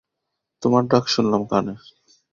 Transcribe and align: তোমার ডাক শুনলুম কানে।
তোমার 0.63 0.83
ডাক 0.91 1.05
শুনলুম 1.07 1.43
কানে। 1.51 1.73